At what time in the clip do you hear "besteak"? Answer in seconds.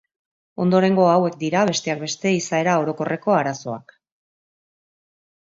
1.71-2.01